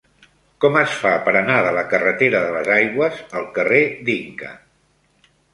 [0.63, 4.55] Com es fa per anar de la carretera de les Aigües al carrer d'Inca?